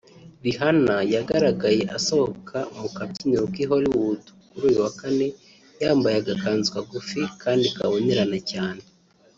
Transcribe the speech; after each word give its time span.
Rihanna 0.45 0.95
yagaragaye 1.15 1.81
asohoka 1.97 2.57
mu 2.79 2.87
kabyiniro 2.95 3.45
k’i 3.53 3.63
Hollywood 3.69 4.21
kuri 4.49 4.63
uyu 4.69 4.79
wa 4.85 4.91
Kane 4.99 5.27
yambaye 5.81 6.15
agakanzu 6.17 6.67
kagufi 6.75 7.19
kandi 7.41 7.65
kabonerana 7.77 8.37
cyane 8.51 8.83